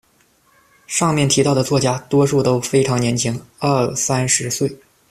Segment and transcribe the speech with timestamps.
[0.87, 4.75] 上面提到的作家，多数都非常年轻，二三十岁。